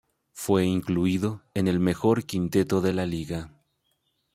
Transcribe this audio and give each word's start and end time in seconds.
Fue 0.31 0.65
incluido 0.65 1.43
en 1.53 1.67
el 1.67 1.79
mejor 1.79 2.23
quinteto 2.25 2.81
de 2.81 2.91
la 2.91 3.05
liga. 3.05 3.51